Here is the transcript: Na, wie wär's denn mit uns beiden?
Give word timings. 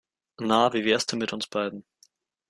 Na, 0.49 0.59
wie 0.73 0.83
wär's 0.83 1.05
denn 1.05 1.19
mit 1.19 1.31
uns 1.31 1.45
beiden? 1.45 1.85